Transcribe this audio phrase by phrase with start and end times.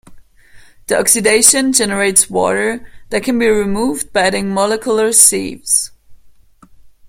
[0.87, 5.91] The oxidation generates water that can be removed by adding molecular sieves.